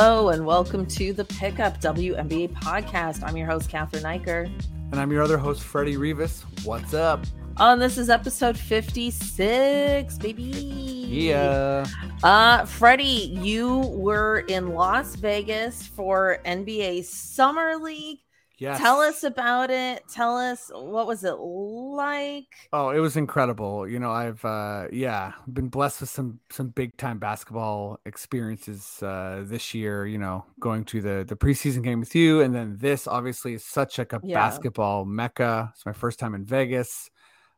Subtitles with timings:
[0.00, 3.24] Hello and welcome to the Pickup WNBA podcast.
[3.26, 4.44] I'm your host, Cathryn Eicher.
[4.92, 6.44] And I'm your other host, Freddie Rivas.
[6.62, 7.26] What's up?
[7.56, 10.42] Oh, and this is episode 56, baby.
[10.44, 11.84] Yeah.
[12.22, 18.20] Uh, Freddie, you were in Las Vegas for NBA Summer League.
[18.58, 18.78] Yes.
[18.78, 20.06] Tell us about it.
[20.08, 22.70] Tell us what was it like?
[22.70, 23.88] Oh, it was incredible.
[23.88, 29.42] You know, I've uh yeah, been blessed with some some big time basketball experiences uh
[29.46, 33.06] this year, you know, going to the the preseason game with you and then this
[33.06, 34.34] obviously is such like a Yeah.
[34.34, 35.70] basketball mecca.
[35.74, 37.10] It's my first time in Vegas.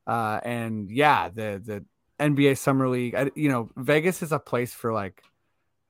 [0.06, 1.84] Uh and yeah, the the
[2.20, 5.22] NBA Summer League, I, you know, Vegas is a place for like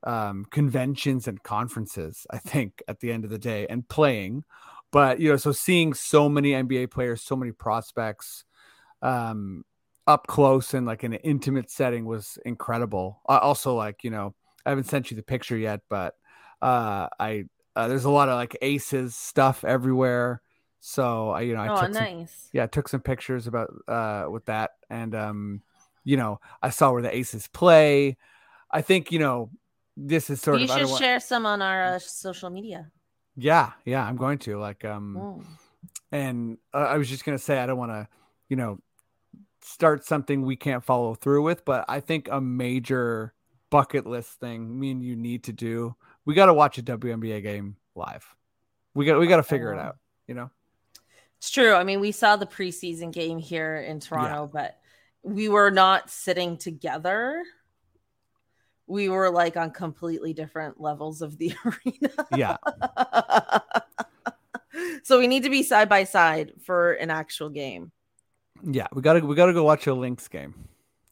[0.04, 4.44] um conventions and conferences, I think at the end of the day and playing
[4.90, 8.44] but you know so seeing so many nba players so many prospects
[9.02, 9.64] um
[10.06, 14.34] up close and like in an intimate setting was incredible uh, also like you know
[14.66, 16.14] i haven't sent you the picture yet but
[16.62, 17.44] uh i
[17.76, 20.42] uh, there's a lot of like aces stuff everywhere
[20.80, 22.48] so i you know i oh, took some, nice.
[22.52, 25.62] yeah I took some pictures about uh with that and um
[26.04, 28.16] you know i saw where the aces play
[28.70, 29.50] i think you know
[29.96, 32.48] this is sort you of I should don't want- share some on our uh, social
[32.48, 32.90] media.
[33.42, 35.46] Yeah yeah i'm going to like um Mm.
[36.12, 38.08] and uh, I was just gonna say I don't want to,
[38.48, 38.78] you know,
[39.62, 43.32] start something we can't follow through with, but I think a major
[43.70, 45.94] bucket list thing me and you need to do.
[46.24, 48.24] We got to watch a WNBA game live.
[48.94, 49.82] We got we got to figure it Oh.
[49.82, 49.96] out.
[50.26, 50.50] You know.
[51.38, 51.72] It's true.
[51.74, 54.78] I mean, we saw the preseason game here in Toronto, but
[55.22, 57.42] we were not sitting together.
[58.90, 62.10] We were like on completely different levels of the arena.
[62.36, 62.56] Yeah.
[65.02, 67.92] so we need to be side by side for an actual game.
[68.62, 68.86] Yeah.
[68.92, 70.54] We gotta we gotta go watch a Lynx game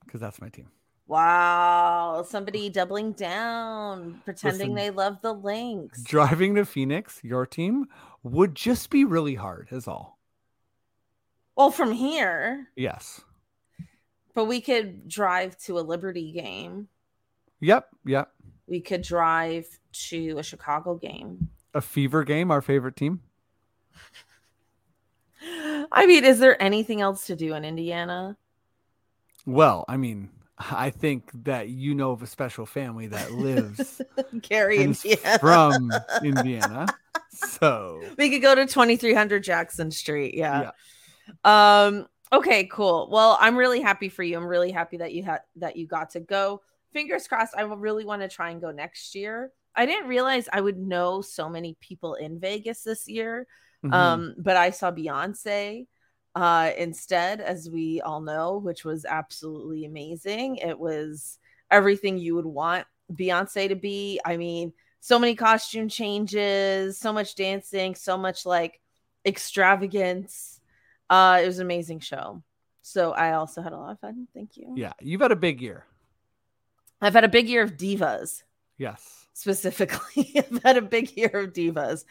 [0.05, 0.69] because that's my team.
[1.07, 2.25] Wow.
[2.29, 4.75] Somebody doubling down, pretending Listen.
[4.75, 6.03] they love the Lynx.
[6.03, 7.87] Driving to Phoenix, your team
[8.23, 9.69] would just be really hard.
[9.71, 10.19] Is all.
[11.57, 13.23] well, from here, Yes.
[14.35, 16.89] but we could drive to a Liberty game.
[17.61, 17.89] Yep.
[18.07, 18.31] Yep.
[18.67, 19.67] We could drive
[20.09, 21.49] to a Chicago game.
[21.75, 23.21] A fever game, our favorite team.
[25.93, 28.37] I mean, is there anything else to do in Indiana?
[29.47, 34.03] Well, I mean, I think that you know of a special family that lives
[34.43, 35.39] Gary, Indiana.
[35.39, 35.93] from
[36.23, 36.87] Indiana.
[37.31, 40.35] So we could go to 2300 Jackson Street.
[40.35, 40.71] Yeah.
[41.45, 43.09] Um okay, cool.
[43.13, 44.37] Well, I'm really happy for you.
[44.37, 46.63] I'm really happy that you had that you got to go.
[46.93, 47.55] Fingers crossed.
[47.57, 49.53] I will really want to try and go next year.
[49.75, 53.47] I didn't realize I would know so many people in Vegas this year.
[53.85, 53.93] mhm.
[53.93, 55.87] Um, but I saw Beyonce
[56.35, 60.57] uh instead, as we all know, which was absolutely amazing.
[60.57, 61.39] It was
[61.71, 64.21] everything you would want Beyonce to be.
[64.25, 68.81] I mean, so many costume changes, so much dancing, so much like
[69.25, 70.61] extravagance.
[71.11, 72.43] Uh, it was an amazing show.
[72.83, 74.29] So I also had a lot of fun.
[74.35, 74.75] Thank you.
[74.77, 75.85] yeah, you've had a big year.
[77.01, 78.43] I've had a big year of divas.
[78.79, 79.27] Yes.
[79.35, 80.33] specifically.
[80.37, 82.05] I've had a big year of divas.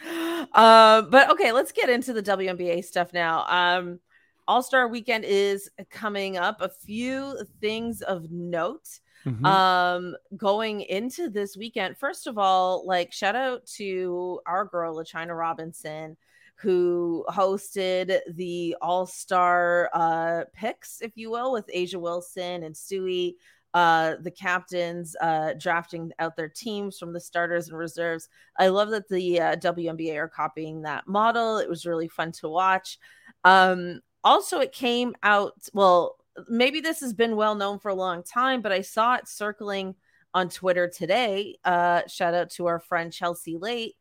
[0.54, 3.46] Um, but okay, let's get into the WNBA stuff now.
[3.48, 4.00] Um,
[4.48, 6.62] All Star Weekend is coming up.
[6.62, 8.88] A few things of note
[9.26, 9.44] Mhm.
[9.46, 15.36] um going into this weekend first of all like shout out to our girl LaChina
[15.38, 16.16] Robinson
[16.56, 23.34] who hosted the all-star uh picks if you will with A'ja Wilson and Stewie
[23.78, 28.28] uh the captains uh drafting out their teams from the starters and reserves.
[28.58, 31.58] I love that the uh, WNBA are copying that model.
[31.60, 32.98] It was really fun to watch.
[33.44, 36.18] Um also it came out well
[36.48, 39.96] maybe this has been well known for a long time, but I saw it circling
[40.34, 41.58] on Twitter today.
[41.64, 43.96] Uh, shout out to our friend Chelsea Late,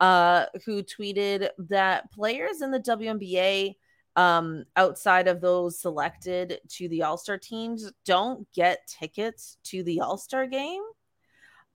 [0.00, 3.76] uh, who tweeted that players in the WNBA,
[4.16, 10.00] um, outside of those selected to the All Star teams, don't get tickets to the
[10.00, 10.82] All Star game,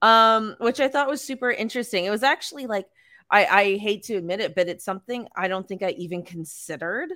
[0.02, 2.04] um, which I thought was super interesting.
[2.04, 2.86] It was actually like,
[3.30, 7.10] I, I hate to admit it, but it's something I don't think I even considered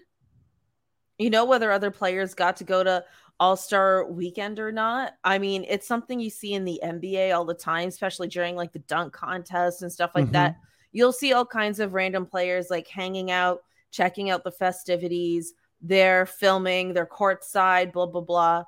[1.18, 3.04] you know whether other players got to go to
[3.38, 7.54] all-star weekend or not i mean it's something you see in the nba all the
[7.54, 10.32] time especially during like the dunk contest and stuff like Mhm.
[10.32, 10.56] that
[10.92, 16.26] you'll see all kinds of random players like hanging out checking out the festivities they're
[16.26, 18.64] filming they're courtside blah blah blah.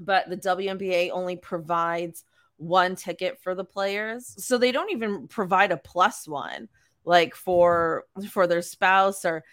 [0.00, 2.24] But the WNBA only provides
[2.56, 4.34] one ticket for the players.
[4.44, 6.68] So they don't even provide a plus one
[7.04, 9.44] like for for their spouse or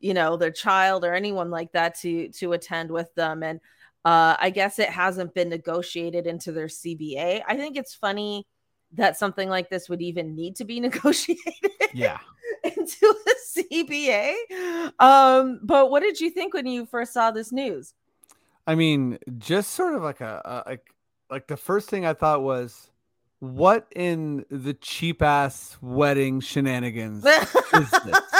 [0.00, 3.42] you know their child or anyone like that to to attend with them.
[3.42, 3.60] And
[4.04, 8.46] uh i guess it hasn't been negotiated into their cba i think it's funny
[8.94, 11.70] that something like this would even need to be negotiated.
[11.92, 12.18] Yeah.
[12.64, 14.34] into a CBA.
[14.98, 17.94] Um, but what did you think when you first saw this news?
[18.66, 20.94] I mean, just sort of like a, a like
[21.30, 22.90] like the first thing I thought was,
[23.40, 28.20] what in the cheap ass wedding shenanigans is this?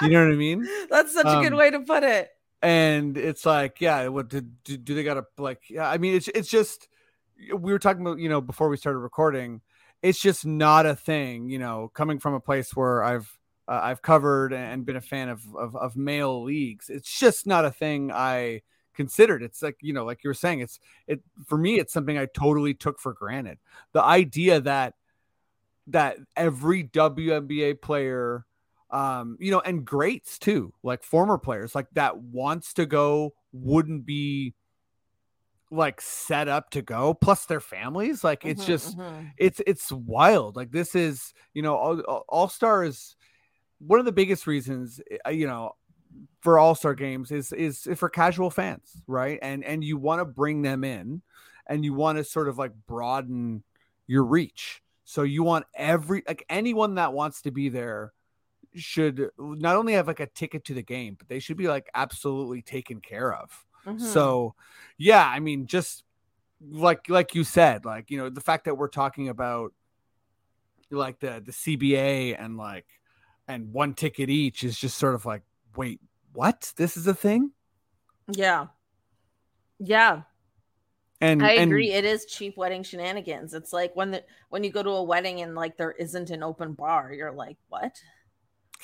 [0.00, 0.66] You know what I mean?
[0.90, 2.30] That's such um, a good um, way to put it.
[2.60, 5.70] And it's like, yeah, what do, do, do they got to like?
[5.70, 6.88] Yeah, I mean, it's it's just
[7.50, 9.60] we were talking about you know before we started recording.
[10.02, 14.02] It's just not a thing, you know, coming from a place where I've uh, I've
[14.02, 16.90] covered and been a fan of, of of male leagues.
[16.90, 18.62] It's just not a thing I
[18.94, 19.42] considered.
[19.42, 22.26] It's like, you know, like you were saying, it's it for me, it's something I
[22.26, 23.58] totally took for granted.
[23.92, 24.94] The idea that
[25.88, 28.46] that every WNBA player
[28.92, 34.04] um, you know, and greats too, like former players, like that wants to go wouldn't
[34.04, 34.54] be
[35.72, 39.26] like set up to go plus their families like it's mm-hmm, just mm-hmm.
[39.38, 43.16] it's it's wild like this is you know all, all star is
[43.78, 45.72] one of the biggest reasons eh, you know
[46.40, 49.38] for all-star games is is for casual fans right?
[49.42, 51.22] And and you want to bring them in
[51.66, 53.62] and you want to sort of like broaden
[54.06, 54.82] your reach.
[55.04, 58.12] So you want every like anyone that wants to be there
[58.74, 61.90] should not only have like a ticket to the game but they should be like
[61.94, 63.50] absolutely taken care of
[63.86, 63.98] mm-hmm.
[63.98, 64.54] so
[64.98, 66.04] yeah i mean just
[66.70, 69.72] like like you said like you know the fact that we're talking about
[70.90, 72.86] like the the cba and like
[73.48, 75.42] and one ticket each is just sort of like
[75.76, 76.00] wait
[76.32, 76.72] what?
[76.76, 77.52] This is a thing?
[78.30, 78.66] Yeah.
[79.78, 80.22] Yeah.
[81.20, 81.92] And I and, agree.
[81.92, 83.54] It is cheap wedding shenanigans.
[83.54, 86.42] It's like when the when you go to a wedding and like there isn't an
[86.42, 87.94] open bar, you're like, what?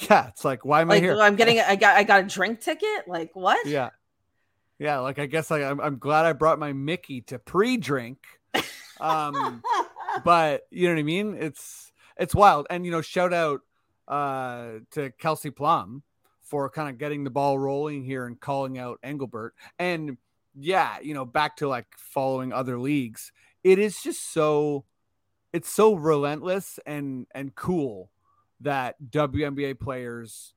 [0.09, 1.21] Yeah, it's like, why am like, I here?
[1.21, 3.09] I'm getting, I got, I got a drink ticket.
[3.09, 3.67] Like what?
[3.67, 3.91] Yeah,
[4.79, 4.99] yeah.
[4.99, 8.19] Like I guess like I'm, I'm glad I brought my Mickey to pre-drink.
[9.01, 9.63] Um,
[10.25, 11.37] but you know what I mean?
[11.39, 12.67] It's, it's wild.
[12.71, 13.61] And you know, shout out
[14.07, 16.03] uh to Kelsey Plum
[16.41, 19.55] for kind of getting the ball rolling here and calling out Engelbert.
[19.79, 20.17] And
[20.59, 23.33] yeah, you know, back to like following other leagues,
[23.63, 24.85] it is just so
[25.53, 28.11] it's so relentless and and cool
[28.61, 30.55] that WNBA players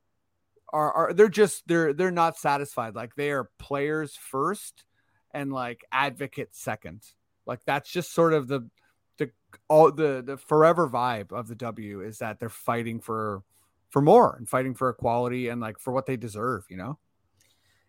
[0.74, 2.96] are are they're just they're they're not satisfied.
[2.96, 4.84] Like they are players first
[5.32, 7.04] and like advocates second.
[7.46, 8.70] Like that's just sort of the
[9.18, 9.32] the
[9.68, 13.44] all the the forever vibe of the W is that they're fighting for
[13.90, 16.98] for more and fighting for equality and like for what they deserve, you know?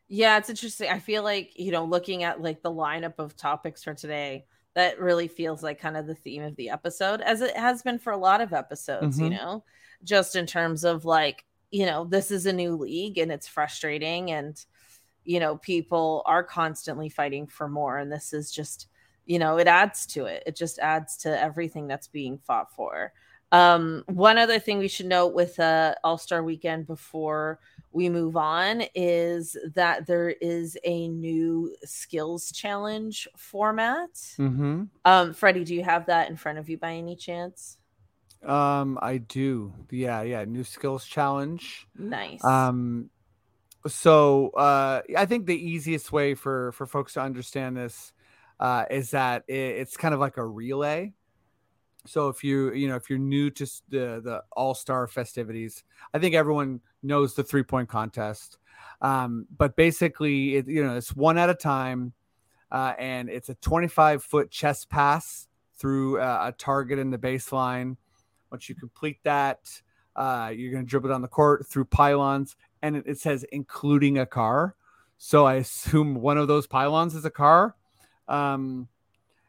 [0.08, 0.90] Yeah, it's interesting.
[0.90, 4.44] I feel like, you know, looking at like the lineup of topics for today,
[4.74, 7.98] that really feels like kind of the theme of the episode, as it has been
[7.98, 9.24] for a lot of episodes, mm-hmm.
[9.24, 9.64] you know,
[10.02, 14.30] just in terms of like, you know, this is a new league and it's frustrating
[14.30, 14.64] and,
[15.24, 17.98] you know, people are constantly fighting for more.
[17.98, 18.88] And this is just,
[19.24, 20.42] you know, it adds to it.
[20.46, 23.12] It just adds to everything that's being fought for.
[23.52, 27.58] Um, one other thing we should note with uh, All Star Weekend before
[27.90, 34.10] we move on is that there is a new skills challenge format.
[34.38, 34.84] Mm-hmm.
[35.04, 37.78] Um, Freddie, do you have that in front of you by any chance?
[38.44, 39.72] Um, I do.
[39.90, 40.44] Yeah, yeah.
[40.44, 41.86] New skills challenge.
[41.96, 42.44] Nice.
[42.44, 43.10] Um,
[43.86, 48.12] so uh, I think the easiest way for for folks to understand this
[48.60, 51.12] uh, is that it, it's kind of like a relay
[52.06, 56.18] so if you you know if you're new to the the all star festivities, I
[56.18, 58.58] think everyone knows the three point contest.
[59.00, 62.12] Um, but basically, it, you know it's one at a time,
[62.70, 67.96] uh, and it's a 25 foot chest pass through uh, a target in the baseline.
[68.52, 69.80] Once you complete that,
[70.14, 74.18] uh, you're going to dribble down the court through pylons, and it, it says including
[74.18, 74.76] a car.
[75.18, 77.74] So I assume one of those pylons is a car.
[78.28, 78.88] Um,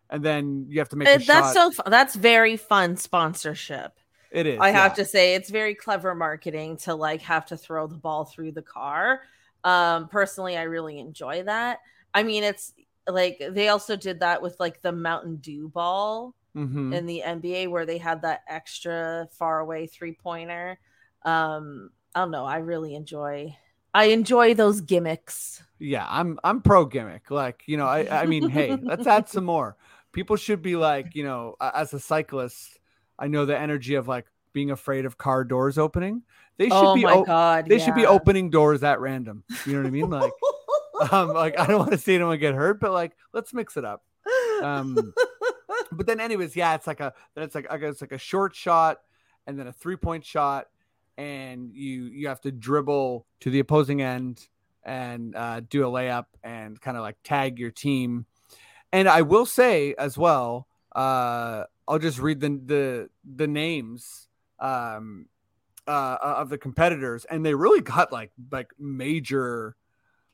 [0.09, 1.73] and then you have to make uh, that's shot.
[1.73, 3.99] so that's very fun sponsorship
[4.31, 4.83] it is i yeah.
[4.83, 8.51] have to say it's very clever marketing to like have to throw the ball through
[8.51, 9.21] the car
[9.63, 11.79] um personally i really enjoy that
[12.13, 12.73] i mean it's
[13.07, 16.93] like they also did that with like the mountain dew ball mm-hmm.
[16.93, 20.79] in the nba where they had that extra far away three pointer
[21.23, 23.55] um i don't know i really enjoy
[23.95, 25.61] I enjoy those gimmicks.
[25.77, 27.29] Yeah, I'm I'm pro gimmick.
[27.29, 29.77] Like, you know, I I mean, hey, let's add some more
[30.13, 32.79] people should be like, you know, as a cyclist,
[33.19, 36.21] I know the energy of like being afraid of car doors opening.
[36.57, 37.85] They should oh be my God, they yeah.
[37.85, 39.43] should be opening doors at random.
[39.65, 40.09] You know what I mean?
[40.09, 40.31] Like
[41.11, 43.83] um like I don't want to see anyone get hurt, but like let's mix it
[43.83, 44.03] up.
[44.61, 45.13] Um
[45.93, 48.55] but then anyways, yeah, it's like a then it's like I guess like a short
[48.55, 48.99] shot
[49.47, 50.67] and then a three-point shot
[51.17, 54.47] and you you have to dribble to the opposing end
[54.83, 58.25] and uh, do a layup and kind of like tag your team.
[58.91, 64.27] And I will say as well, uh, I'll just read the the the names
[64.59, 65.25] um
[65.87, 69.75] uh of the competitors and they really got like like major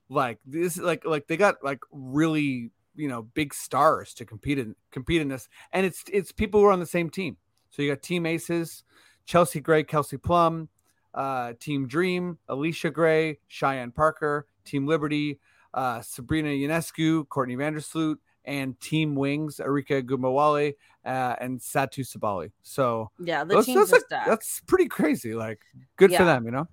[0.09, 4.75] like this like like they got like really you know big stars to compete in
[4.91, 5.47] compete in this.
[5.73, 7.37] And it's it's people who are on the same team.
[7.71, 8.83] So you got team aces
[9.25, 10.67] chelsea gray kelsey plum
[11.13, 15.39] uh team dream allisha gray cheyenne parker team liberty
[15.75, 18.15] uh sabrina ionescu courtney vandersloot
[18.45, 20.73] and team wings arike ogunbowale
[21.05, 22.51] uh, and satou sabally.
[22.63, 25.61] So Yeah, the those- teams are- that's pretty crazy like
[25.97, 26.67] good for them you know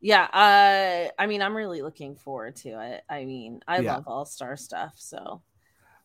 [0.00, 3.02] Yeah, uh, I mean, I'm really looking forward to it.
[3.08, 3.96] I mean, I Yeah.
[3.96, 4.94] love All Star stuff.
[4.96, 5.42] So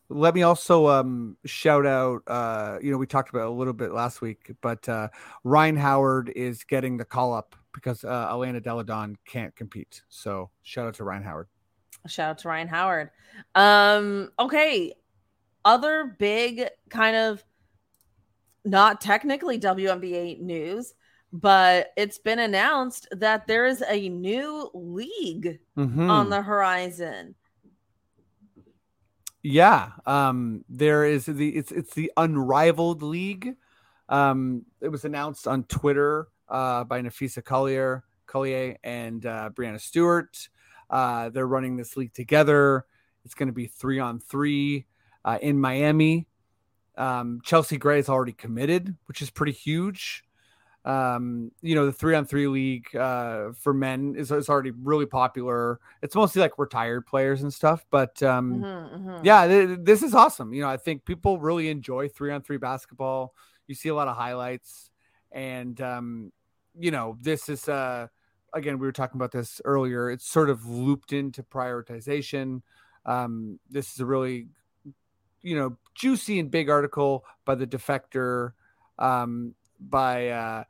[0.08, 3.90] let me also um shout out uh you know we talked about a little bit
[3.90, 5.08] last week but uh
[5.42, 10.48] rhyne howard is getting the call up because uh elena delle donne can't compete so
[10.62, 11.48] shout out to rhyne howard
[12.06, 13.10] shout out to Rhyne Howard.
[13.54, 14.94] Um, okay,
[15.64, 17.44] other big kind of
[18.64, 20.94] not technically WNBA news,
[21.40, 26.08] but it's been announced that there is a new league Mhm.
[26.10, 27.34] on the horizon.
[29.42, 33.54] yeah um there is the it's it's the unrivaled league.
[34.08, 40.48] Um it was announced on twitter uh by napheesa collier collier and uh breanna stewart.
[40.90, 42.86] Uh they're running this league together.
[43.24, 44.86] It's going to be three on three
[45.24, 46.26] uh, in miami.
[46.96, 50.24] Um chelsea gray is already committed which is pretty huge
[50.86, 55.06] um you know the three on three league uh for men is, is already really
[55.06, 55.80] popular.
[56.02, 59.26] It's mostly like retired players and stuff but um Mhm, mhm.
[59.26, 60.54] yeah th- this is awesome.
[60.54, 63.34] You know i think people really enjoy three on three basketball.
[63.66, 64.90] You see a lot of highlights.
[65.32, 66.32] And um
[66.78, 68.06] you know this is uh
[68.54, 70.10] again we were talking about this earlier.
[70.10, 72.62] It's sort of looped into prioritization.
[73.04, 74.48] Um this is a really
[75.42, 78.52] you know juicy and big article by the defector
[78.98, 80.64] um by uh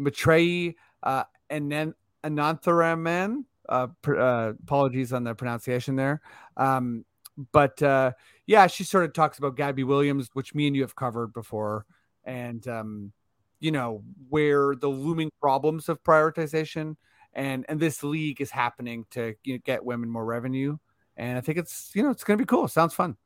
[0.00, 6.20] Maitreyi uh then Anantharaman uh, pr- uh apologies on the pronunciation there.
[6.56, 7.04] Um
[7.52, 8.12] but uh
[8.46, 11.86] yeah she sort of talks about gabby williams which me and you have covered before.
[12.24, 13.12] And um
[13.60, 16.96] you know where the looming problems of prioritization
[17.34, 20.76] and and this league is happening to you know, get women more revenue.
[21.16, 22.68] And i think it's you know it's gonna be cool.
[22.68, 23.16] Sounds fun.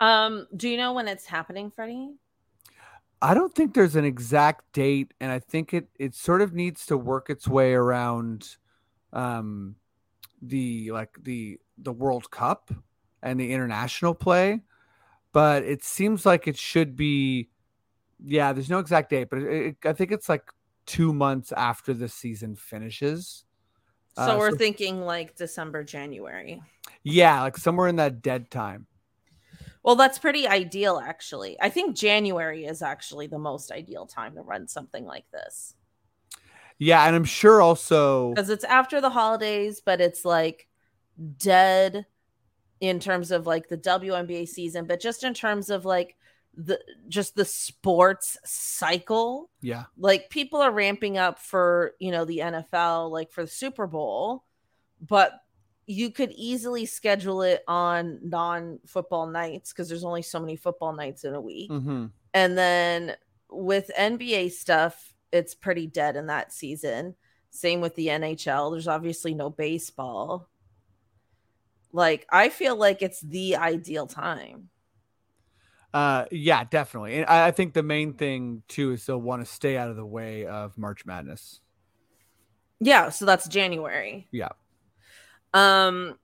[0.00, 2.16] Um, do you know when it's happening, Freddie?
[3.22, 6.84] I don't think there's an exact date and i think it it sort of needs
[6.86, 8.56] to work its way around
[9.12, 9.76] um
[10.42, 12.70] the like the the world cup
[13.22, 14.60] and the international play
[15.32, 17.48] but it seems like it should be
[18.24, 20.50] yeah there's no exact date but it, it, i think it's like
[20.84, 23.44] two months after the season finishes
[24.16, 26.60] So Uh, we're so- thinking like December, January.
[27.04, 28.86] yeah like somewhere in that dead time
[29.82, 31.56] Well, that's pretty ideal, actually.
[31.60, 35.74] I think January is actually the most ideal time to run something like this
[36.78, 40.66] yeah and i'm sure also because it's after the holidays, but it's like
[41.36, 42.06] dead
[42.80, 46.16] in terms of like the WNBA season, but just in terms of like
[46.54, 49.50] the just the sports cycle.
[49.60, 53.86] yeah Like people are ramping up for you know the NFL, like for the Super
[53.86, 54.44] Bowl,
[55.00, 55.32] but
[55.86, 61.24] you could easily schedule it on non-football nights because there's only so many football nights
[61.24, 61.70] in a week.
[61.70, 63.16] hmm And then
[63.50, 67.16] with NBA stuff, it's pretty dead in that season.
[67.50, 68.70] Same with the NHL.
[68.72, 70.48] There's obviously no baseball.
[71.92, 74.70] Like, I feel like it's the ideal time.
[75.94, 79.52] uh yeah definitely and I, I think the main thing too is they'll want to
[79.52, 81.60] stay out of the way of march madness
[82.80, 84.28] Yeah, so that's January.
[84.32, 84.48] Yeah.
[85.54, 86.18] Um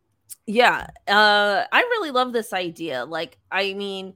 [0.47, 3.05] yeah, uh I really love this idea.
[3.05, 4.15] Like I mean,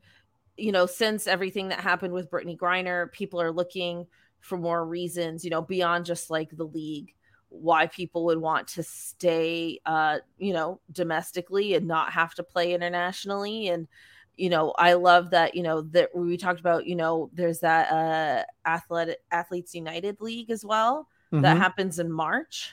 [0.57, 4.07] you know, since everything that happened with Brittney Griner, people are looking
[4.41, 7.15] for more reasons, you know, beyond just like the league
[7.51, 12.75] why people would want to stay uh you know domestically and not have to play
[12.75, 13.89] internationally and
[14.37, 17.93] you know i love that you know that we talked about you know there's that
[17.93, 21.61] uh athletic athletes united league as well that Mhm.
[21.61, 22.73] happens in March.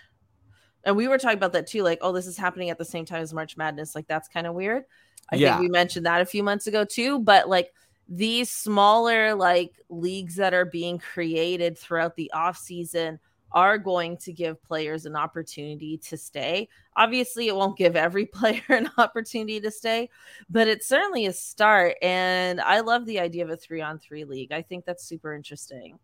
[0.83, 3.05] And we were talking about that too, like, oh, this is happening at the same
[3.05, 3.95] time as March Madness.
[3.95, 4.85] Like, that's kind of weird.
[5.31, 5.57] I Yeah.
[5.57, 7.19] think we mentioned that a few months ago too.
[7.19, 7.73] But like
[8.07, 13.19] these smaller like leagues that are being created throughout the off season
[13.51, 16.69] are going to give players an opportunity to stay.
[16.95, 20.09] Obviously, it won't give every player an opportunity to stay,
[20.49, 21.95] but it's certainly a start.
[22.01, 24.51] And I love the idea of a three on three league.
[24.51, 25.99] I think that's super interesting.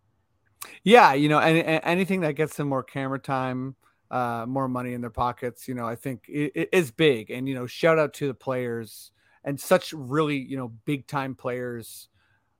[0.83, 3.75] Yeah, you know, and, and anything that gets them more camera time,
[4.11, 7.31] uh, more money in their pockets, you know, I think it, it is big.
[7.31, 9.11] And you know, shout out to the players
[9.43, 12.09] and such really, you know, big time players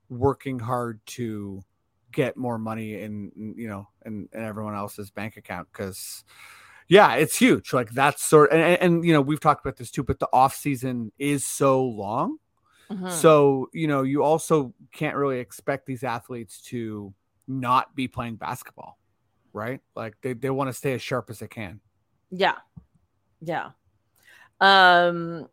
[0.10, 1.64] working hard to
[2.16, 6.24] get more money in you know in, in everyone else's bank account because
[6.88, 9.92] yeah it's huge like that's sort and, and, and, you know we've talked about this
[9.92, 12.38] too but the off season is so long
[12.90, 13.10] mm-hmm.
[13.10, 17.14] so you know you also can't really expect these athletes to
[17.50, 18.98] not be playing basketball
[19.56, 19.80] right?
[19.96, 21.80] Like they, they want to stay as sharp as they can.
[22.30, 22.56] Yeah.
[23.42, 23.72] Yeah.
[24.60, 25.48] Um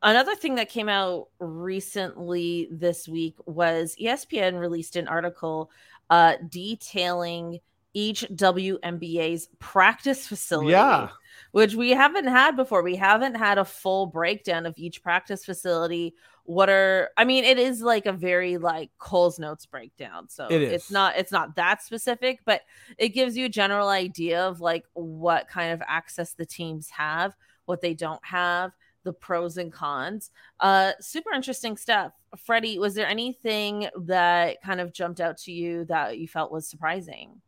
[0.00, 5.72] Another thing that came out recently this week was ESPN released an article
[6.08, 7.58] uh, detailing
[7.94, 10.70] each WNBA's practice facility.
[10.70, 11.08] Yeah.
[11.52, 12.82] Which we haven't had before.
[12.82, 16.14] We haven't had a full breakdown of each practice facility.
[16.44, 20.28] What are I mean, it is like a very like Cole's notes breakdown.
[20.28, 20.72] So it is.
[20.72, 22.62] it's not it's not that specific, but
[22.98, 27.34] it gives you a general idea of like what kind of access the teams have,
[27.64, 28.72] what they don't have
[29.04, 30.30] the pros and cons.
[30.60, 32.12] Uh, super interesting stuff.
[32.36, 36.68] Freddie, was there anything that kind of jumped out to you that you felt was
[36.68, 37.40] surprising?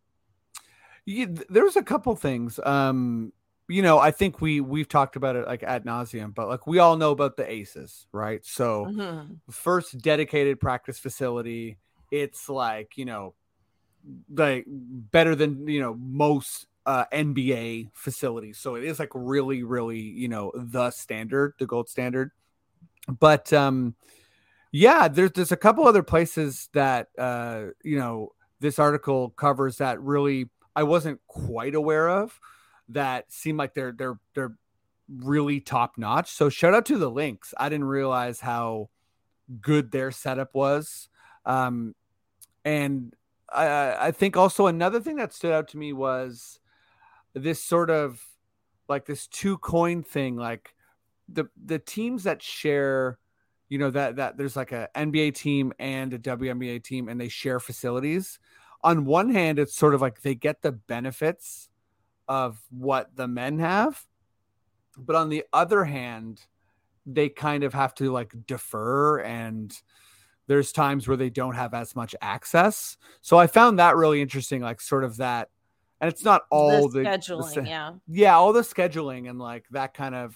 [1.11, 2.61] Yeah, there was a couple things.
[2.63, 3.33] Um,
[3.69, 6.79] you know, I think we we've talked about it like ad nauseum, but like we
[6.79, 8.45] all know about the aces, right?
[8.47, 9.35] So mm-hmm.
[9.51, 11.79] first dedicated practice facility,
[12.13, 13.35] it's like, you know,
[14.33, 18.59] like better than you know most uh, NBA facilities.
[18.59, 22.31] So it is like really, really, you know, the standard, the gold standard.
[23.19, 23.97] But um,
[24.71, 28.29] yeah, there's there's a couple other places that uh, you know
[28.61, 32.39] this article covers that really I wasn't quite aware of
[32.91, 34.57] that seem like they're they're they're
[35.09, 36.31] really top notch.
[36.31, 37.53] So shout out to the Lynx.
[37.59, 38.91] I didn't realize how
[39.61, 41.09] good their setup was.
[41.45, 41.95] Um,
[42.65, 43.15] and
[43.53, 46.61] I, I think also another thing that stood out to me was
[47.35, 48.25] this sort of
[48.89, 50.75] like this two coin thing like
[51.29, 53.19] the the teams that share
[53.69, 57.29] you know that that there's like a NBA team and a WNBA team and they
[57.29, 58.39] share facilities
[58.83, 61.69] on one hand it's sort of like they get the benefits
[62.29, 64.07] of what the men have
[64.97, 66.41] but on the other hand
[67.07, 69.81] they kind of have to like defer and
[70.47, 74.61] there's times where they don't have as much access so i found that really interesting
[74.61, 75.49] like sort of that
[76.01, 79.67] and it's not all the, the scheduling, the, yeah, yeah, all the scheduling and like
[79.71, 80.35] that kind of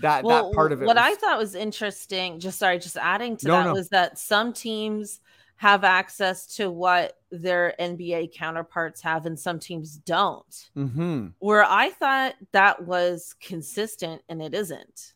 [0.00, 0.86] that well, that part of it.
[0.86, 1.04] What was...
[1.04, 3.72] I thought was interesting, just sorry, just adding to no, that no.
[3.74, 5.20] was that some teams
[5.62, 10.70] have access to what their NBA counterparts have, and some teams don't.
[10.76, 11.28] Mm-hmm.
[11.38, 15.14] Where I thought that was consistent, and it isn't.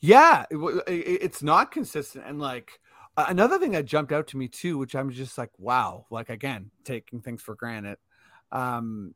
[0.00, 2.78] Yeah, it, it's not consistent, and like
[3.16, 6.70] another thing that jumped out to me too, which I'm just like, wow, like again,
[6.84, 7.96] taking things for granted,
[8.52, 9.14] um,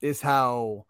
[0.00, 0.86] is how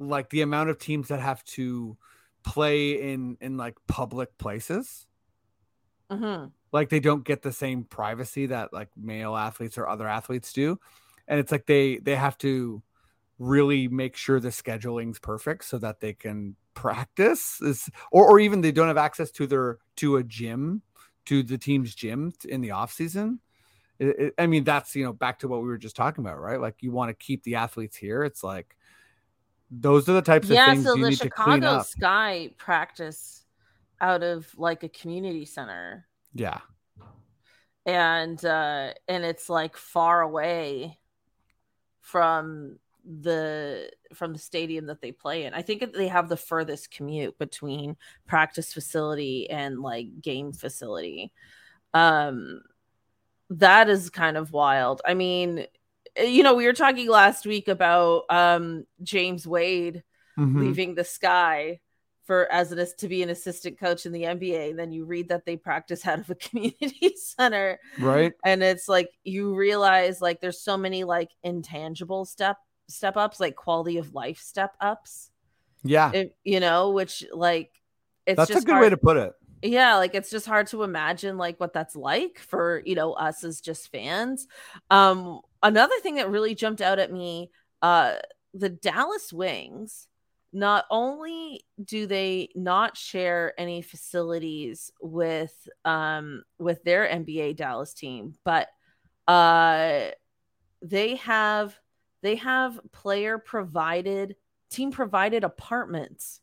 [0.00, 1.96] like the amount of teams that have to
[2.42, 5.06] play in in like public places.
[6.12, 6.46] Mm-hmm.
[6.72, 10.78] Like they don't get the same privacy that like male athletes or other athletes do,
[11.28, 12.82] and it's like they they have to
[13.38, 18.60] really make sure the scheduling's perfect so that they can practice is or, or even
[18.60, 20.82] they don't have access to their to a gym
[21.26, 23.40] to the team's gym in the off season.
[23.98, 26.40] It, it, I mean, that's you know back to what we were just talking about,
[26.40, 26.60] right?
[26.60, 28.24] Like you want to keep the athletes here.
[28.24, 28.76] It's like
[29.70, 31.86] those are the types yeah, of things so you the need Chicago to clean up.
[31.86, 33.41] Sky practice
[34.02, 36.06] out of like a community center.
[36.34, 36.58] Yeah.
[37.86, 40.98] And uh and it's like far away
[42.00, 45.54] from the from the stadium that they play in.
[45.54, 51.32] I think they have the furthest commute between practice facility and like game facility.
[51.94, 52.62] Um
[53.50, 55.02] that is kind of wild.
[55.04, 55.66] I mean,
[56.16, 60.02] you know, we were talking last week about um James Wade
[60.38, 60.60] mm-hmm.
[60.60, 61.80] leaving the sky
[62.24, 64.70] for as it is to be an assistant coach in the NBA.
[64.70, 67.78] And then you read that they practice out of a community center.
[67.98, 68.32] Right.
[68.44, 72.58] And it's like you realize like there's so many like intangible step
[72.88, 75.30] step ups, like quality of life step ups.
[75.82, 76.12] Yeah.
[76.12, 77.72] It, you know, which like
[78.26, 79.32] it's that's a good hard, way to put it.
[79.64, 83.42] Yeah, like it's just hard to imagine like what that's like for, you know, us
[83.42, 84.46] as just fans.
[84.90, 88.14] Um another thing that really jumped out at me, uh
[88.54, 90.06] the Dallas Wings
[90.52, 98.34] not only do they not share any facilities with um with their NBA Dallas team,
[98.44, 98.68] but
[99.28, 100.08] uh
[100.82, 101.78] they have
[102.22, 104.36] they have player provided,
[104.70, 106.40] team provided apartments.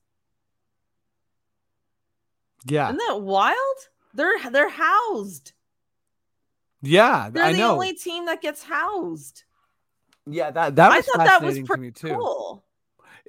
[2.66, 2.88] Yeah.
[2.90, 3.58] Isn't that wild?
[4.14, 5.54] They're they're housed.
[6.82, 7.74] Yeah, they're I the know.
[7.74, 9.44] only team that gets housed.
[10.26, 12.64] Yeah, that that I thought that was pretty cool.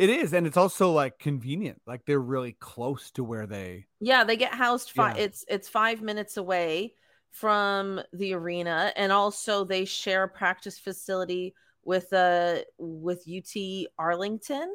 [0.01, 1.83] It is, and it's also like convenient.
[1.87, 3.85] Like they're really close to where they.
[4.01, 4.93] Yeah, they get housed.
[4.93, 5.25] Fi- Yeah.
[5.25, 6.95] It's it's five minutes away
[7.33, 14.73] from the arena, and also they share a practice facility with uh with UT Arlington.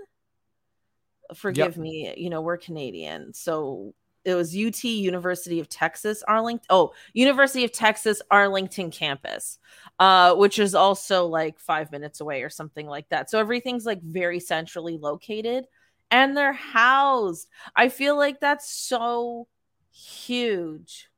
[1.34, 6.66] Forgive me, you know we're Canadian, so it was UT University of Texas Arlington.
[6.70, 9.60] Oh, University of Texas Arlington campus,
[10.00, 13.30] uh, which is also like five minutes away or something like that.
[13.30, 15.66] So everything's like very centrally located,
[16.10, 17.48] and they're housed.
[17.76, 19.48] I feel like that's so
[19.92, 21.10] huge.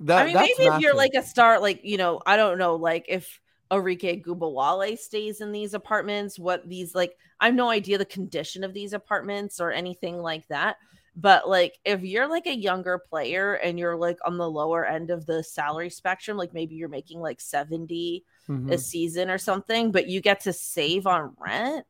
[0.00, 2.76] That, I mean, maybe if you're like a star, like you know, I don't know,
[2.76, 7.96] like if Arike Ogunbowale stays in these apartments, what these like, I have no idea
[7.96, 10.76] the condition of these apartments or anything like that.
[11.14, 15.10] But like, if you're like a younger player and you're like on the lower end
[15.10, 18.24] of the salary spectrum, like maybe you're making like 70
[18.68, 18.78] a Mhm.
[18.78, 21.84] season or something, but you get to save on rent,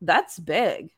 [0.00, 0.92] that's big.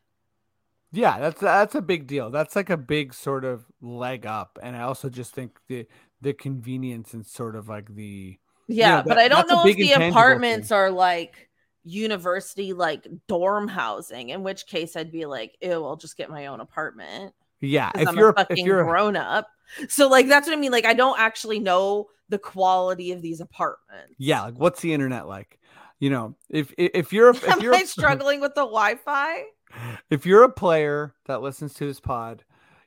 [0.91, 2.29] Yeah, that's that's a big deal.
[2.29, 5.87] That's like a big sort of leg up, and I also just think the
[6.21, 9.93] the convenience and sort of like the Yeah, know, but I don't know if the
[9.93, 10.71] apartments thing.
[10.71, 11.44] are like
[11.85, 16.47] university like dorm housing, in which case I'd be like, ew, I'll just get my
[16.47, 17.33] own apartment.
[17.61, 17.91] yeah.
[17.95, 19.47] If I'm you're a if fucking you're grown up.
[19.87, 20.71] So like that's what I mean.
[20.71, 24.13] Like I don't actually know the quality of these apartments.
[24.17, 25.59] yeah, like what's the internet like?
[25.99, 29.43] You know, if if if you're if Am you're I struggling with the Wi-Fi?
[30.09, 32.43] if you're a player that listens to this pod,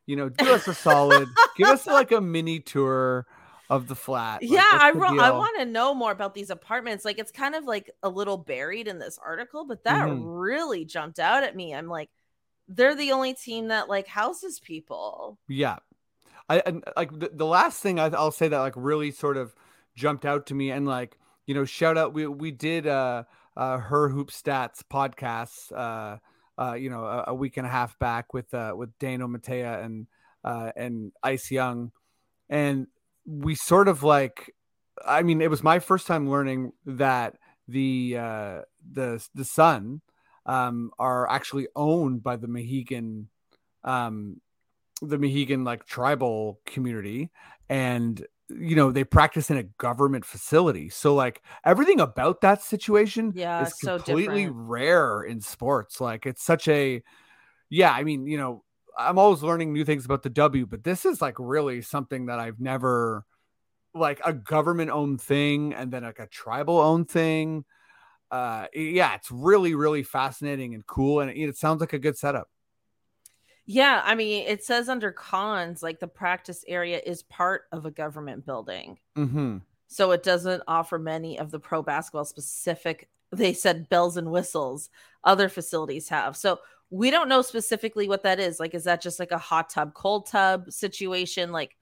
[0.07, 3.27] you know, do us a solid, give us like a mini tour
[3.71, 4.43] of the flat.
[4.43, 7.05] Like, yeah, I ro- I want to know more about these apartments.
[7.05, 10.23] Like it's kind of like a little buried in this article, but that Mhm.
[10.25, 11.75] really jumped out at me.
[11.75, 12.11] I'm like,
[12.69, 15.39] they're the only team that like houses people.
[15.49, 15.79] Yeah.
[16.49, 19.55] I and like the, the last thing I, I'll say that like really sort of
[19.95, 23.25] jumped out to me and like you know shout out we we did uh
[23.57, 26.17] uh her hoop stats podcasts uh
[26.59, 29.85] uh you know a, a week and a half back with uh with Dano Matea
[29.85, 30.07] and
[30.43, 31.93] uh and Ice Young
[32.49, 32.87] and
[33.29, 34.55] we sort of like
[35.07, 37.37] I mean it was my first time learning that
[37.69, 38.63] the uh
[38.93, 40.01] the the Sun
[40.47, 43.29] um are actually owned by the Mohegan
[43.85, 44.41] um
[45.03, 47.31] the Mohegan like tribal community.
[47.69, 50.89] And you know they practice in a government facility.
[50.91, 54.49] So like everything about that situation Yeah, is so completely different.
[54.49, 56.01] rare in sports.
[56.01, 57.03] Like it's such a
[57.71, 58.65] yeah i mean you know
[58.99, 62.39] i'm always learning new things about the w but this is like really something that
[62.39, 63.25] i've never
[63.95, 67.65] like a government owned thing and then like a tribal owned thing
[68.31, 72.19] uh yeah it's really really fascinating and cool and it, it sounds like a good
[72.19, 72.49] setup
[73.67, 77.91] Yeah, I mean, it says under cons, like the practice area is part of a
[77.91, 78.99] government building.
[79.17, 79.59] mm-hmm
[79.89, 84.91] So it doesn't offer many of the pro basketball specific, they said bells and whistles
[85.25, 86.37] other facilities have.
[86.37, 88.59] So we don't know specifically what that is.
[88.61, 91.53] Like, is that just like a hot tub, cold tub situation?
[91.53, 91.77] Like,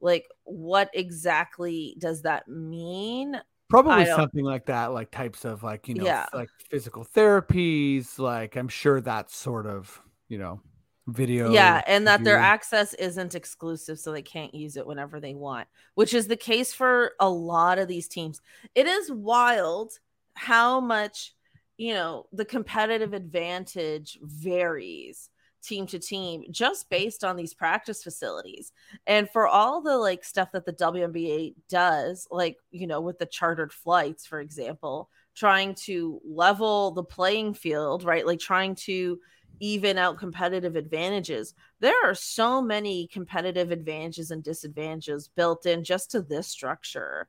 [0.00, 3.40] like what exactly does that mean?
[3.70, 6.26] probably something like that like types of like you know Yeah.
[6.34, 10.60] like physical therapies like i'm sure that sort of you know
[11.06, 15.34] video yeah, and that their access isn't exclusive, so they can't use it whenever they
[15.34, 18.40] want, which is the case for a lot of these teams.
[18.74, 19.92] It is wild
[20.34, 21.34] how much,
[21.76, 25.28] you know, the competitive advantage varies
[25.62, 28.70] team to team just based on these practice facilities.
[29.06, 33.26] And for all the like stuff that the WNBA does, like, you know, with the
[33.26, 38.26] chartered flights, for example, trying to level the playing field, right?
[38.26, 39.18] Like trying to
[39.60, 41.54] even out competitive advantages.
[41.80, 47.28] There are so many competitive advantages and disadvantages built in just to this structure.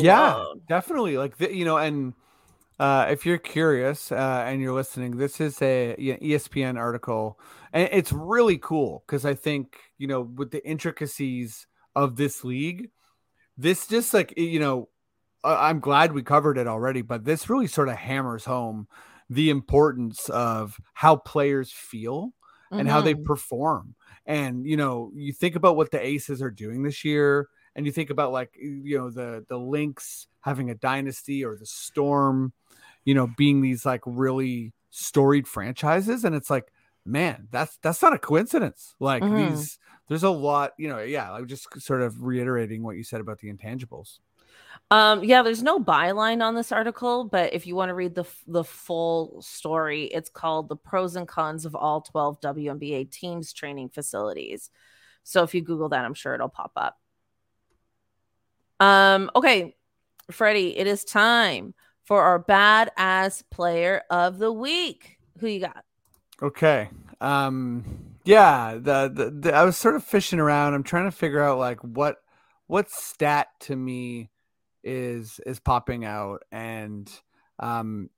[0.00, 2.14] yeah definitely like the, you know and
[2.78, 7.38] uh if you're curious uh and you're listening this is a espn article
[7.72, 12.90] and it's really cool because i think you know with the intricacies of this league
[13.56, 14.88] this just like you know
[15.44, 18.88] i'm glad we covered it already but this really sort of hammers home
[19.30, 22.34] the importance of how players feel
[22.76, 23.24] and how they Mhm.
[23.24, 23.94] perform.
[24.26, 27.92] And you know, you think about what the Aces are doing this year, and you
[27.92, 32.52] think about like you know the the Lynx having a dynasty or the Storm,
[33.04, 36.72] you know, being these like really storied franchises, and it's like,
[37.04, 38.94] man, that's that's not a coincidence.
[39.00, 39.36] Like Mhm.
[39.36, 41.32] these, there's a lot, you know, yeah.
[41.32, 44.18] I'm just sort of reiterating what you said about the intangibles.
[44.90, 48.24] Um, yeah, there's no byline on this article, but if you want to read the
[48.46, 53.88] the full story, it's called "The Pros and Cons of All 12 WNBA Teams Training
[53.88, 54.70] Facilities."
[55.22, 56.98] So if you Google that, I'm sure it'll pop up.
[58.80, 59.76] Um, okay,
[60.30, 65.18] Freddie, it is time for our badass player of the week.
[65.38, 65.84] Who you got?
[66.42, 66.88] Okay.
[67.20, 67.84] Um
[68.24, 70.74] yeah, the, the, the I was sort of fishing around.
[70.74, 72.16] I'm trying to figure out like what
[72.66, 74.30] what stat to me
[74.82, 77.10] is is popping out and
[77.58, 78.10] um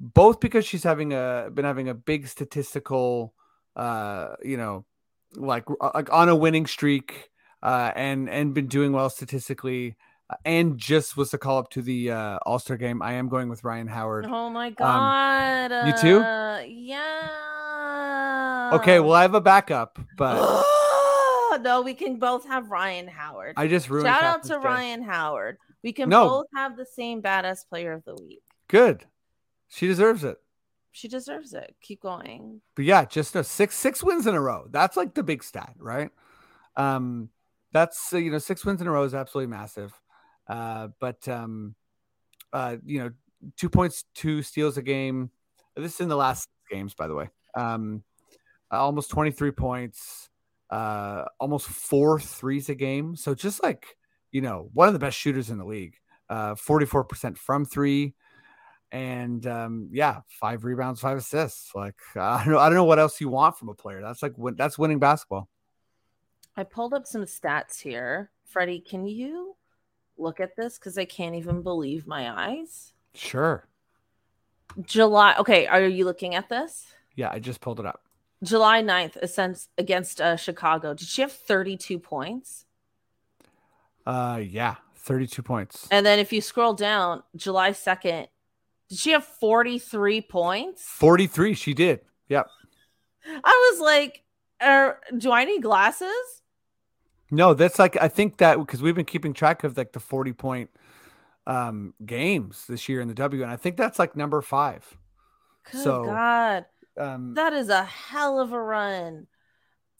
[0.00, 3.34] both because she's having a been having a big statistical
[3.74, 4.84] uh you know
[5.34, 7.30] like like on a winning streak
[7.62, 9.96] uh and and been doing well statistically
[10.44, 13.64] and just was the call up to the uh all-star game i am going with
[13.64, 15.72] rhyne howard Oh my god.
[15.72, 16.18] Um, you too?
[16.20, 16.60] Uh,
[17.48, 18.70] yeah.
[18.74, 20.64] okay well i have a backup but
[21.62, 23.54] no, we can both have Rhyne Howard.
[23.56, 24.56] i just ruined Shout out to Day.
[24.56, 25.56] Rhyne Howard.
[25.82, 26.28] We can No.
[26.28, 28.42] both have the same badass player of the week.
[28.68, 29.06] good
[29.68, 30.36] she deserves it
[30.92, 31.74] She deserves it.
[31.80, 32.60] Keep going.
[32.76, 34.66] but yeah, just a six six wins in a row.
[34.70, 36.10] That's like the big stat, right?
[36.76, 37.30] Um,
[37.72, 39.92] that's uh, you know six wins in a row is absolutely massive.
[40.48, 41.74] Uh, but um,
[42.52, 43.10] uh, you know,
[43.56, 45.30] two points, two steals a game.
[45.76, 47.28] This is in the last games, by the way.
[47.54, 48.02] Um,
[48.70, 50.30] almost twenty three points,
[50.70, 53.16] uh, almost four threes a game.
[53.16, 53.96] So just like
[54.32, 55.96] you know, one of the best shooters in the league.
[56.28, 58.14] Uh, forty four percent from three
[58.90, 61.74] and um, yeah, five rebounds, five assists.
[61.74, 64.00] Like I don't know, I don't know what else you want from a player.
[64.00, 65.48] That's like that's winning basketball.
[66.56, 68.30] I pulled up some stats here.
[68.44, 69.56] Freddie, can you
[70.18, 70.78] look at this?
[70.78, 72.92] Because I can't even believe my eyes.
[73.14, 73.66] Sure.
[74.84, 75.34] July.
[75.38, 76.86] Okay, are you looking at this?
[77.14, 78.02] Yeah, I just pulled it up.
[78.42, 80.94] July 9th against, against uh, Chicago.
[80.94, 82.64] Did she have 32 points?
[84.06, 85.86] Uh, yeah, thirty-two points.
[85.90, 88.26] And then if you scroll down, July 2nd,
[88.88, 90.82] did she have 43 points?
[90.82, 91.52] Forty-three.
[91.52, 92.00] She did.
[92.30, 92.46] Yep.
[93.44, 94.22] I was like,
[94.62, 96.37] er, do I need glasses?
[97.30, 100.70] No, that's like I think that because we've been keeping track of like the forty-point
[101.46, 104.96] um games this year in the W, and I think that's like number five.
[105.70, 106.66] Good So- God.
[106.96, 109.28] Um, That is a hell of a run.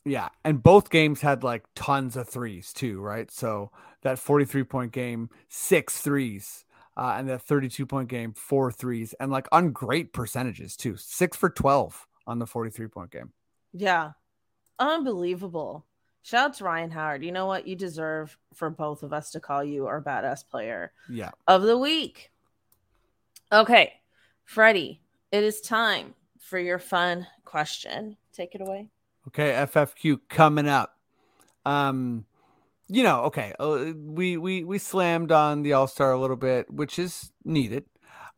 [0.05, 3.31] Yeah, and both games had like tons of threes too, right?
[3.31, 3.71] So
[4.03, 6.65] that 43 point game, six threes,
[6.97, 11.37] uh, and that 32 point game, four threes, and like on great percentages too, six
[11.37, 13.33] for 12 on the 43 point game.
[13.73, 14.13] Yeah.
[14.79, 15.87] Unbelievable.
[16.23, 17.25] Shout out to Rhyne Howard.
[17.25, 17.67] You know what?
[17.67, 21.79] You deserve for both of us to call you our badass player Yeah, of the
[21.79, 22.31] week.
[23.51, 23.95] Okay,
[24.45, 25.01] Freddie,
[25.33, 28.17] it is time for your fun question.
[28.33, 28.89] Take it away.
[29.29, 30.97] okay, FFQ coming up.
[31.65, 32.25] Um,
[32.89, 36.71] you know, okay, uh, we we we slammed on the All Star a little bit,
[36.71, 37.85] which is needed.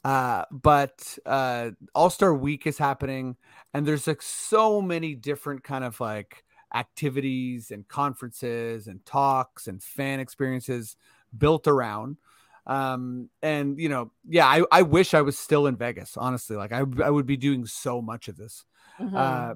[0.05, 3.37] Uh, but uh, All Star Week is happening,
[3.75, 9.83] and there's like so many different kind of like activities and conferences and talks and
[9.83, 10.97] fan experiences
[11.37, 12.17] built around.
[12.67, 16.57] Um, and you know, yeah, I, I wish I was still in Vegas, honestly.
[16.57, 18.65] Like I, I would be doing so much of this.
[19.01, 19.15] Mhm.
[19.15, 19.55] Uh,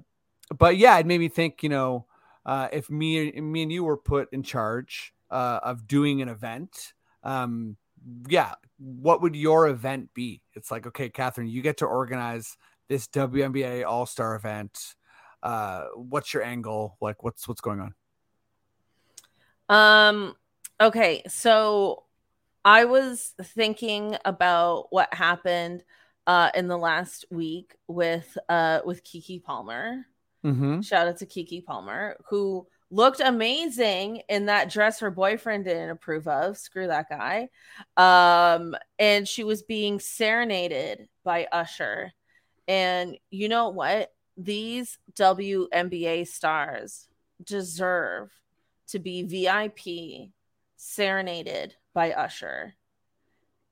[0.58, 2.06] but yeah, it made me think, you know,
[2.46, 6.92] uh, if me me and you were put in charge uh, of doing an event,
[7.22, 7.76] um,
[8.28, 10.42] yeah, what would your event be?
[10.54, 12.56] It's like, okay, Cathryn, you get to organize
[12.88, 14.94] this WNBA All Star event.
[15.44, 16.96] Uh, what's your angle?
[17.00, 17.94] Like, what's what's going on?
[19.68, 20.34] Um
[20.80, 22.04] okay, so
[22.64, 25.84] I was thinking about what happened
[26.26, 30.06] uh in the last week with uh with Keke Palmer.
[30.44, 30.80] Mm-hmm.
[30.80, 36.28] Shout out to Keke Palmer who looked amazing in that dress her boyfriend didn't approve
[36.28, 36.56] of.
[36.56, 37.48] Screw that guy.
[37.96, 42.12] Um and she was being serenaded by Usher.
[42.66, 44.10] And you know what?
[44.36, 47.08] These WNBA stars
[47.42, 48.30] deserve
[48.88, 50.30] to be VIP
[50.76, 52.74] serenaded by Usher.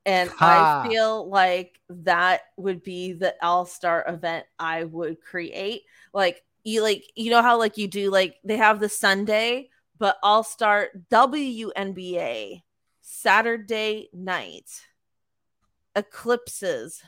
[0.05, 0.83] And Ha.
[0.83, 5.83] I feel like that would be the all-star event I would create.
[6.13, 10.17] Like you like you know how like you do like they have the Sunday, but
[10.23, 12.63] all-star WNBA
[13.01, 14.69] Saturday night
[15.95, 17.01] eclipses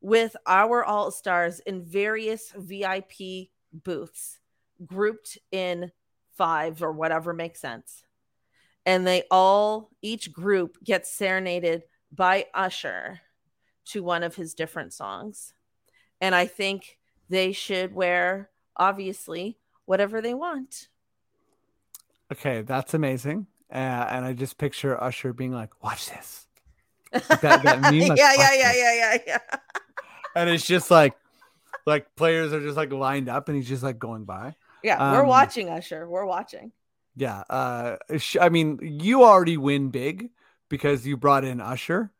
[0.00, 4.38] with our all-stars in various VIP booths
[4.86, 5.92] grouped in
[6.36, 8.04] five or whatever makes sense.
[8.86, 13.20] And they all, each group gets serenaded by Usher
[13.86, 15.52] to one of his different songs.
[16.20, 20.88] And I think they should wear, obviously, whatever they want.
[22.32, 23.46] Okay, that's amazing.
[23.72, 23.76] Uh,
[24.10, 26.46] and I just picture Usher being like, "Watch this,"
[27.12, 28.76] that- that meme, like, yeah, yeah, yeah, this.
[28.76, 29.38] yeah, yeah, yeah.
[30.34, 31.14] And it's just like,
[31.86, 34.54] like players are just like lined up, and he's just like going by.
[34.82, 36.08] Yeah, we're Um, watching Usher.
[36.08, 36.72] We're watching.
[37.16, 37.42] Yeah.
[37.50, 37.96] Uh,
[38.40, 40.30] I mean, you already win big
[40.68, 42.10] because you brought in Usher.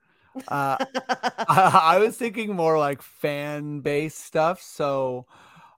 [0.48, 0.76] Uh,
[1.48, 4.60] I, I was thinking more like fan base stuff.
[4.62, 5.26] So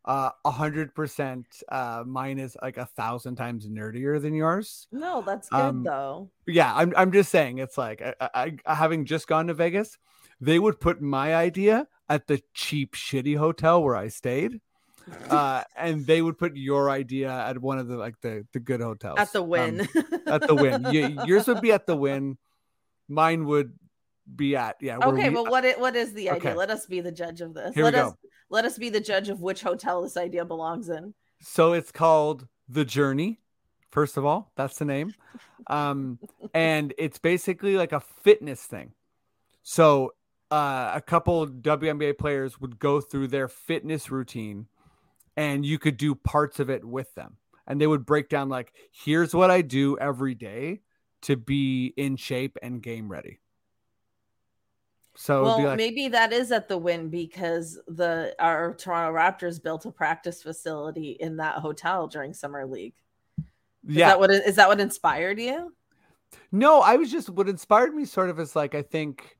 [0.05, 1.47] uh, a hundred percent.
[1.69, 4.89] Uh, mine is like a thousand times nerdier than yours.
[4.91, 6.31] No, that's good Um, though.
[6.47, 6.93] Yeah, I'm.
[6.97, 7.59] I'm just saying.
[7.59, 9.99] It's like I, I, I having just gone to Vegas,
[10.43, 14.61] they would put my idea at the cheap, shitty hotel where I stayed,
[15.31, 18.81] uh, and they would put your idea at one of the like the the good
[18.81, 19.89] hotels At the Um, Wynn.
[20.27, 20.85] at the Wynn.
[21.27, 22.37] Yours would be at the Wynn.
[23.09, 23.73] Mine would
[24.37, 24.99] be at yeah.
[24.99, 26.51] okay, we- well, what i- what is the idea?
[26.51, 26.55] Okay.
[26.55, 27.75] Let us be the judge of this.
[27.75, 28.19] Here we let us go.
[28.51, 31.15] let us be the judge of which hotel this idea belongs in.
[31.41, 33.41] So it's called The Journey.
[33.91, 35.13] First of all, that's the name.
[35.67, 36.19] Um,
[36.55, 38.93] and it's basically like a fitness thing.
[39.63, 40.13] So
[40.53, 44.67] uh, a couple WNBA players would go through their fitness routine
[45.35, 47.39] and you could do parts of it with them.
[47.67, 50.83] And they would break down like, here's what I do every day
[51.23, 53.41] to be in shape and game ready.
[55.15, 59.87] So well, like, maybe that is at the Wynn because the our Toronto Raptors built
[59.87, 62.95] a practice facility in that hotel during summer league.
[63.89, 65.75] Is yeah, that what is that what inspired you?
[66.51, 69.37] No, I was just what inspired me sort of is like I think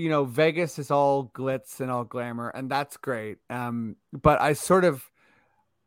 [0.00, 3.38] you know Vegas is all glitz and all glamour and that's great.
[3.50, 5.04] Um but I sort of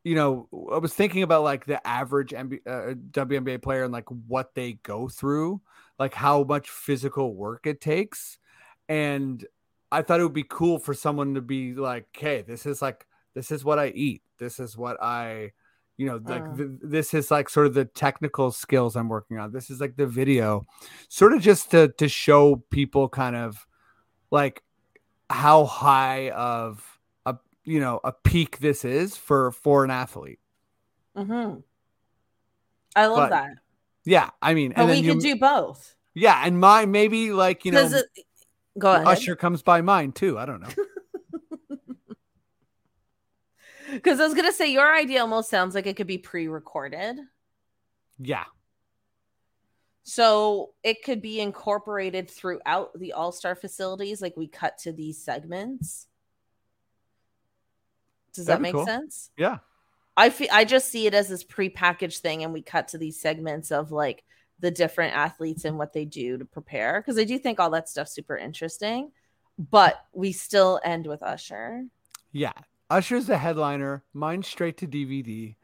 [0.04, 4.10] you know I was thinking about like the average MB, uh, WNBA player and like
[4.28, 5.62] what they go through,
[5.98, 8.38] like how much physical work it takes
[8.90, 9.46] and
[9.92, 13.06] I thought it would be cool for someone to be like, "Hey, this is like
[13.36, 14.24] this is what I eat.
[14.40, 15.52] This is what I
[15.98, 16.56] you know like Uh.
[16.58, 19.96] th- this is like sort of the technical skills i'm working on this is like
[19.96, 20.66] the video
[21.08, 23.68] sort of just to to show people kind of
[24.34, 24.64] like
[25.30, 30.40] how high of a you know a peak this is for for an athlete
[31.16, 31.56] hmm
[32.96, 33.52] I love But, that.
[34.06, 35.96] yeah i mean But and we could do both.
[36.14, 38.26] yeah and my maybe like you know it,
[38.78, 39.08] go ahead.
[39.08, 40.70] usher comes by mine too i don't know
[43.92, 47.20] Because I was gonna say your idea almost sounds like it could be pre-recorded.
[48.18, 48.46] yeah
[50.04, 54.22] So it could be incorporated throughout the All Star facilities.
[54.22, 56.08] Like we cut to these segments.
[58.34, 58.86] Does That'd that make cool.
[58.86, 59.30] sense?
[59.38, 59.60] yeah
[60.18, 63.20] I feel I just see it as this pre-packaged thing, and we cut to these
[63.20, 64.24] segments of like
[64.60, 67.02] the different athletes and what they do to prepare.
[67.02, 69.12] Because I do think all that stuff's super interesting,
[69.58, 71.86] but we still end with Usher.
[72.32, 72.54] yeah
[72.90, 75.56] usher's the headliner mine straight to dvd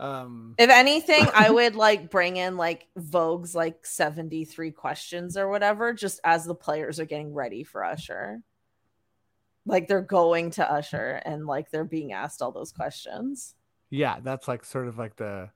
[0.00, 5.92] um If anything, I would like bring in like Vogue's like 73 questions or whatever,
[5.92, 8.42] just as the players are getting ready for Usher.
[9.66, 13.54] Like they're going to Usher and like they're being asked all those questions.
[13.90, 15.50] yeah that's like sort of like the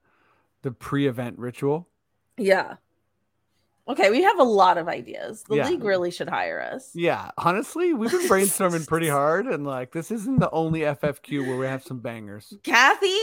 [0.62, 1.88] the pre-event ritual
[2.36, 2.76] Yeah.
[3.86, 5.42] Okay, we have a lot of ideas.
[5.42, 5.68] The Yeah.
[5.68, 6.90] league really should hire us.
[6.94, 11.58] Yeah, honestly, we've been brainstorming pretty hard, and like this isn't the only FFQ where
[11.58, 12.54] we have some bangers.
[12.62, 13.18] Cathy,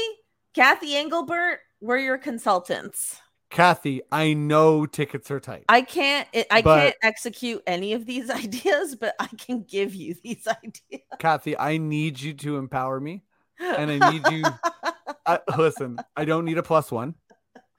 [0.54, 3.22] Cathy Engelbert, we're your consultants.
[3.50, 5.66] Cathy, I know tickets are tight.
[5.70, 10.48] I can't I can't execute any of these ideas, but I can give you these
[10.64, 11.06] ideas.
[11.20, 13.24] Cathy, I need you to empower me,
[13.60, 14.44] and I need you.
[15.26, 17.16] I, listen, I don't need a plus one.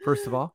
[0.04, 0.54] First of all,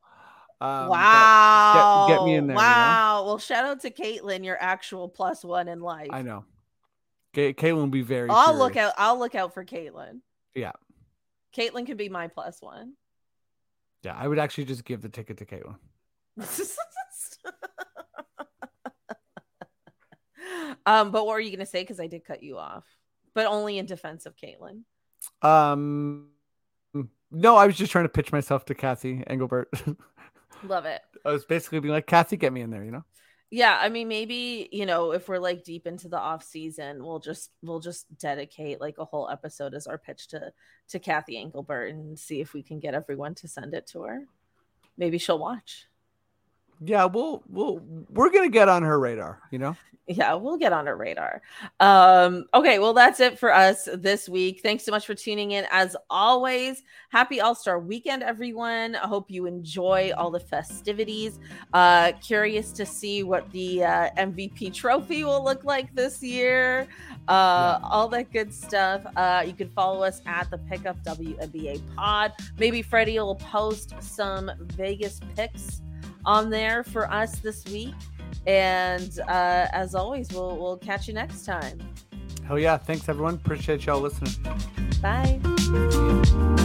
[0.59, 2.05] um, wow.
[2.07, 2.67] get me in there, you know?
[2.67, 3.23] Wow.
[3.25, 6.09] Well, shout out to Caitlin, your actual plus one in life.
[6.11, 6.45] I know.
[7.35, 8.29] Caitlin will be very.
[8.31, 8.93] I'll look out.
[8.97, 10.21] I'll look out for Caitlin.
[10.55, 10.71] Yeah.
[11.57, 12.93] Caitlin could be my plus one.
[14.03, 15.77] Yeah, I would actually just give the ticket to Caitlin.
[20.85, 21.81] um, but what were you gonna say?
[21.81, 22.85] Because I did cut you off,
[23.33, 24.81] but only in defense of Caitlin.
[25.41, 26.29] Um,
[27.31, 29.69] no, I was just trying to pitch myself to Cathy Engelbert.
[30.63, 31.01] Love it.
[31.25, 33.03] I was basically being like, Cathy, get me in there, you know.
[33.49, 37.19] Yeah, I mean, maybe you know, if we're like deep into the off season, we'll
[37.19, 40.51] just we'll just dedicate like a whole episode as our pitch to
[40.89, 44.23] to Cathy Engelbert and see if we can get everyone to send it to her.
[44.97, 45.87] Maybe she'll watch.
[46.83, 49.75] Yeah, we'll we'll we're gonna get on her radar, you know.
[50.09, 51.41] Yeah, we'll get on her radar.
[51.81, 54.61] Um, okay, well, that's it for us this week.
[54.63, 55.65] Thanks so much for tuning in.
[55.69, 58.95] As always, happy All Star weekend, everyone.
[58.95, 61.39] I hope you enjoy all the festivities.
[61.73, 66.87] Uh, curious to see what the uh, MVP trophy will look like this year.
[67.27, 69.05] Uh, all that good stuff.
[69.17, 72.31] Uh, you can follow us at the Pickup WNBA Pod.
[72.57, 75.81] Maybe Freddie will post some Vegas picks
[76.27, 77.95] on there for us this week.
[78.45, 81.79] And uh, as always, we'll we'll catch you next time.
[82.45, 82.77] Hell yeah!
[82.77, 83.33] Thanks everyone.
[83.33, 84.33] Appreciate y'all listening.
[85.01, 86.57] Bye.